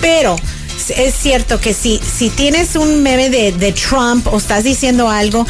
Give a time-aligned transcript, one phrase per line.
[0.00, 0.36] pero
[0.96, 5.46] es cierto que si, si tienes un meme de, de Trump o estás diciendo algo,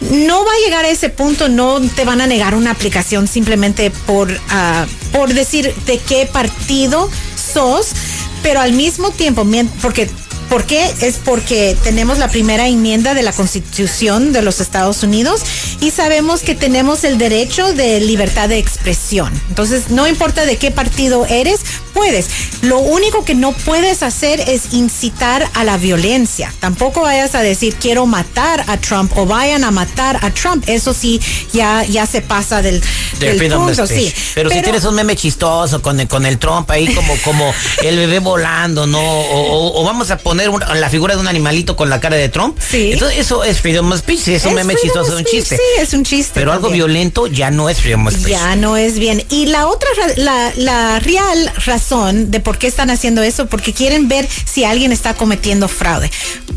[0.00, 3.90] no va a llegar a ese punto, no te van a negar una aplicación simplemente
[3.90, 7.92] por, uh, por decir de qué partido sos,
[8.42, 9.46] pero al mismo tiempo,
[9.80, 10.08] porque
[10.48, 10.94] ¿Por qué?
[11.00, 15.42] Es porque tenemos la primera enmienda de la Constitución de los Estados Unidos
[15.80, 19.32] y sabemos que tenemos el derecho de libertad de expresión.
[19.48, 21.60] Entonces, no importa de qué partido eres,
[21.92, 22.28] puedes.
[22.62, 26.52] Lo único que no puedes hacer es incitar a la violencia.
[26.60, 30.64] Tampoco vayas a decir quiero matar a Trump o vayan a matar a Trump.
[30.68, 31.20] Eso sí,
[31.52, 32.80] ya, ya se pasa del,
[33.18, 34.12] del punto, sí.
[34.34, 37.52] Pero, Pero, si tienes un meme chistoso con el, con el Trump ahí como, como
[37.82, 39.00] el bebé volando, ¿no?
[39.00, 42.16] O, o, o vamos a poner una, la figura de un animalito con la cara
[42.16, 42.56] de Trump.
[42.58, 42.92] Sí.
[42.92, 45.56] Entonces, eso es freedom of speech, es un Es meme chistoso, of un chiste.
[45.56, 46.86] sí, es un chiste Pero algo también.
[46.86, 48.28] violento ya no es freedom of speech.
[48.28, 49.24] Ya no es bien.
[49.30, 53.72] Y la otra, ra- la, la real razón de por qué están haciendo eso, porque
[53.72, 56.10] quieren ver si alguien está cometiendo fraude.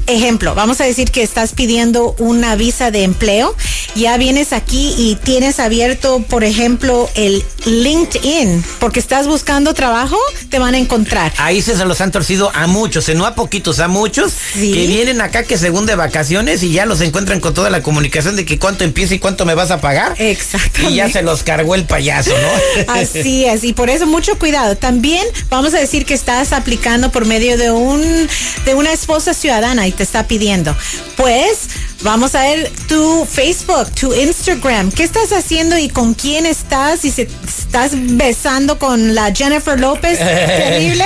[0.07, 3.55] Ejemplo, vamos a decir que estás pidiendo una visa de empleo,
[3.95, 10.17] ya vienes aquí y tienes abierto, por ejemplo, el LinkedIn, porque estás buscando trabajo,
[10.49, 11.33] te van a encontrar.
[11.37, 14.71] Ahí se, los han torcido a muchos, no a poquitos, a muchos, Sí.
[14.73, 18.35] que vienen acá que según de vacaciones y ya los encuentran con toda la comunicación
[18.35, 20.15] de que cuánto empieza y cuánto me vas a pagar.
[20.19, 20.93] Exactamente.
[20.93, 22.93] Y ya se los cargó el payaso, ¿no?
[22.93, 24.75] Así es, y por eso mucho cuidado.
[24.75, 28.27] También vamos a decir que estás aplicando por medio de un
[28.65, 30.75] de una esposa ciudadana y te está pidiendo.
[31.15, 31.59] Pues
[32.01, 37.11] vamos a ver tu Facebook, tu Instagram, qué estás haciendo y con quién estás y
[37.11, 41.05] si estás besando con la Jennifer López, terrible.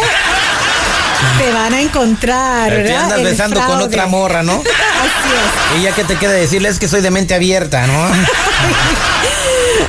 [1.38, 3.04] Te van a encontrar, Te ¿verdad?
[3.04, 4.54] andas besando con otra morra, ¿no?
[4.62, 5.80] Así es.
[5.80, 8.08] Y ya que te queda decirles que soy de mente abierta, ¿no?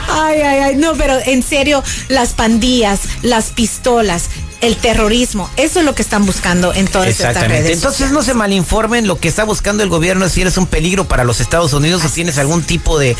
[0.08, 4.24] Ay, ay, ay, no, pero en serio, las pandillas, las pistolas,
[4.64, 7.70] el terrorismo, eso es lo que están buscando en todas estas redes.
[7.70, 11.06] Entonces no se malinformen, lo que está buscando el gobierno es si eres un peligro
[11.06, 13.16] para los Estados Unidos o tienes algún tipo de,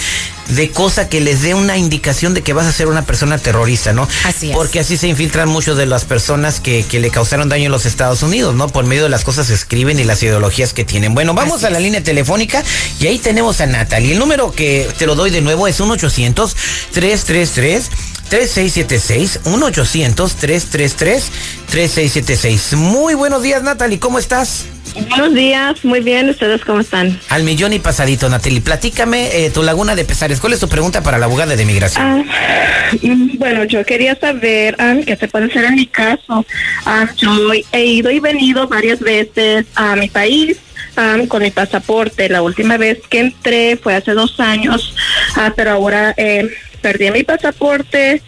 [0.48, 3.92] de cosa que les dé una indicación de que vas a ser una persona terrorista,
[3.92, 4.08] ¿no?
[4.24, 4.56] Así es.
[4.56, 7.86] Porque así se infiltran muchos de las personas que, que le causaron daño en los
[7.86, 8.68] Estados Unidos, ¿no?
[8.68, 11.14] Por medio de las cosas que escriben y las ideologías que tienen.
[11.14, 11.84] Bueno, vamos Así a la es.
[11.84, 12.62] línea telefónica
[13.00, 14.12] y ahí tenemos a Natalie.
[14.12, 16.56] El número que te lo doy de nuevo es 1 800
[16.92, 17.90] 333
[18.28, 21.32] 3676 1 800 333
[21.70, 24.66] 3676 Muy buenos días, Natalie, ¿cómo estás?
[25.08, 27.18] Buenos días, muy bien, ¿ustedes cómo están?
[27.28, 28.60] Al millón y pasadito, Natalie.
[28.60, 30.40] Platícame eh, tu laguna de pesares.
[30.40, 32.28] ¿Cuál es tu pregunta para la abogada de migración?
[32.30, 36.46] Ah, mm, bueno, yo quería saber ah, qué se puede hacer en mi caso.
[36.86, 37.30] Ah, yo
[37.72, 40.58] he ido y venido varias veces a mi país
[40.96, 42.28] ah, con mi pasaporte.
[42.28, 44.94] La última vez que entré fue hace dos años,
[45.34, 46.48] ah, pero ahora eh,
[46.84, 48.20] perdí mi pasaporte.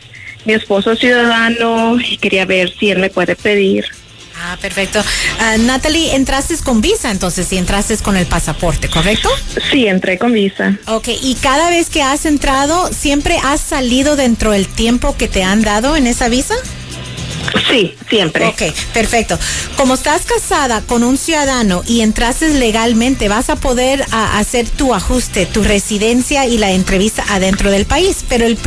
[0.47, 3.85] Mi esposo es ciudadano y quería ver si él me puede pedir.
[4.39, 5.03] Ah, perfecto.
[5.41, 9.29] Ah, Natalie, entraste con visa, entonces, si entraste con el pasaporte, ¿correcto?
[9.71, 10.79] Sí, entré con visa.
[10.87, 15.43] Ok, y cada vez que has entrado, ¿siempre has salido dentro del tiempo que te
[15.43, 16.55] han dado en esa visa?
[17.71, 18.47] Sí, siempre.
[18.47, 18.63] Ok,
[18.93, 19.39] perfecto.
[19.77, 24.95] Como estás casada con un ciudadano y entraste legalmente, vas a poder a, hacer tu
[24.95, 28.25] ajuste, tu residencia y la entrevista adentro del país.
[28.29, 28.59] Pero el,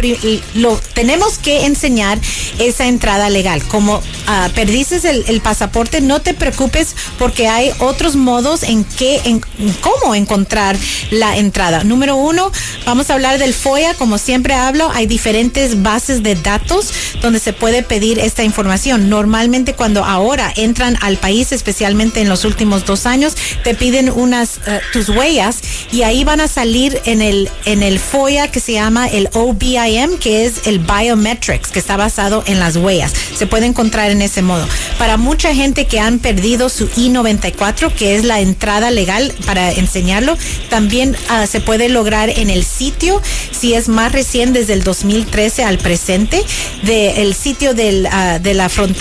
[0.56, 2.20] lo tenemos que enseñar
[2.60, 3.64] esa entrada legal.
[3.64, 9.42] Como uh, perdices el, pasaporte, no te preocupes porque hay otros modos en en,
[9.82, 10.78] cómo encontrar
[11.12, 11.84] la entrada.
[11.84, 12.52] Número uno,
[12.86, 13.94] vamos a hablar del FOIA.
[13.96, 16.92] Como siempre hablo, hay diferentes bases de datos
[17.22, 19.10] donde se puede pedir esta información.
[19.10, 24.58] Normalmente cuando ahora entran al país, especialmente en los últimos dos años, te piden unas
[24.58, 25.60] uh, tus huellas
[25.92, 30.18] y ahí van a salir en el en el FOIA que se llama el OBIM,
[30.20, 33.14] que es el biometrics, que está basado en las huellas.
[33.38, 34.68] Se puede encontrar en ese modo.
[34.98, 40.38] Para mucha gente que han perdido su I-94, que es la entrada legal para enseñarlo,
[40.70, 43.22] también uh, se puede lograr en el sitio,
[43.52, 46.44] si es más recién desde el 2013 al presente,
[46.84, 48.98] del el sitio del, uh, de la, front,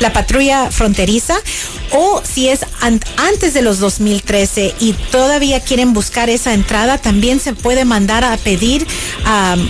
[0.00, 1.34] la patrulla fronteriza
[1.92, 7.40] o si es an antes de los 2013 y todavía quieren buscar esa entrada, también
[7.40, 8.86] se puede mandar a pedir,
[9.26, 9.68] um,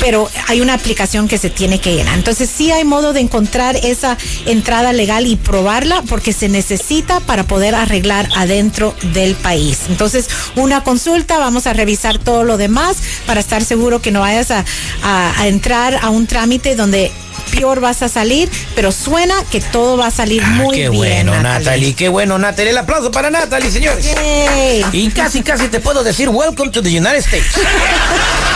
[0.00, 2.16] pero hay una aplicación que se tiene que llenar.
[2.16, 7.44] Entonces sí hay modo de encontrar esa entrada legal y probarla porque se necesita para
[7.44, 9.80] poder arreglar adentro del país.
[9.88, 12.96] Entonces una consulta, vamos a revisar todo lo demás
[13.26, 14.64] para estar seguro que no vayas a,
[15.02, 17.10] a, a entrar a un trámite donde
[17.52, 20.96] peor vas a salir, pero suena que todo va a salir Ah, muy qué bien.
[21.26, 21.58] bueno, Natalie.
[21.64, 21.94] Natalie.
[21.94, 22.70] Qué bueno, Natalie.
[22.70, 24.04] El aplauso para Natalie, señores.
[24.14, 24.84] Yay.
[24.92, 27.46] Y casi, casi te puedo decir, welcome to the United States.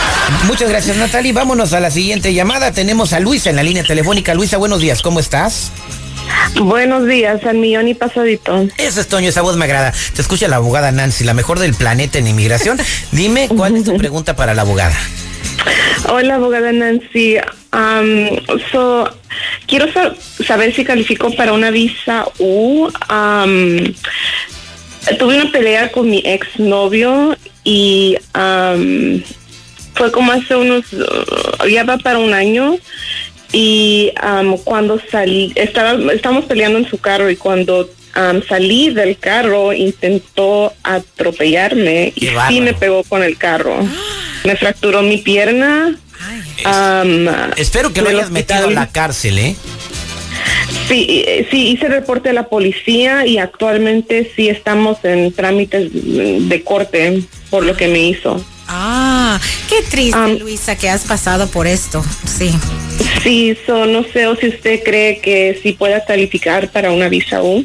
[0.45, 1.31] Muchas gracias, Natalie.
[1.33, 2.71] Vámonos a la siguiente llamada.
[2.71, 4.33] Tenemos a Luisa en la línea telefónica.
[4.33, 5.01] Luisa, buenos días.
[5.01, 5.71] ¿Cómo estás?
[6.61, 8.67] Buenos días, al millón y pasadito.
[8.77, 9.93] Eso es Toño, esa voz me agrada.
[10.15, 12.77] Te escucha la abogada Nancy, la mejor del planeta en inmigración.
[13.11, 14.95] Dime, ¿cuál es tu pregunta para la abogada?
[16.09, 17.37] Hola, abogada Nancy.
[17.71, 18.37] Um,
[18.71, 19.09] so,
[19.67, 20.13] quiero sa-
[20.45, 22.85] saber si califico para una visa U.
[23.09, 23.93] Um,
[25.17, 29.21] tuve una pelea con mi exnovio y um,
[29.93, 32.77] fue como hace unos, uh, ya va para un año.
[33.51, 39.17] Y um, cuando salí, estaba, estábamos peleando en su carro y cuando um, salí del
[39.17, 43.77] carro intentó atropellarme y sí me pegó con el carro.
[44.43, 45.95] Me fracturó mi pierna.
[46.65, 48.75] um, Espero que lo hayas metido hospital.
[48.75, 49.55] la cárcel, ¿eh?
[50.87, 56.63] Sí, eh, sí, hice reporte a la policía y actualmente sí estamos en trámites de
[56.63, 58.43] corte por lo que me hizo.
[58.75, 59.39] Ah,
[59.69, 62.03] qué triste, Um, Luisa, que has pasado por esto.
[62.25, 62.51] Sí.
[63.21, 67.43] Sí, so, no sé o si usted cree que sí pueda calificar para una visa
[67.43, 67.63] U.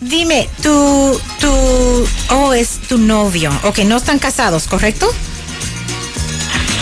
[0.00, 3.52] Dime, tu, tu, oh, es tu novio.
[3.62, 5.08] Ok, no están casados, ¿correcto?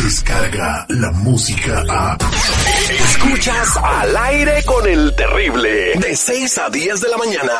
[0.03, 2.17] Descarga la música a.
[3.05, 5.93] Escuchas al aire con el terrible.
[5.95, 7.53] De 6 a 10 de la mañana.